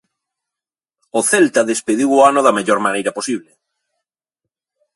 [1.19, 3.51] O Celta despediu o ano da mellor maneira posible.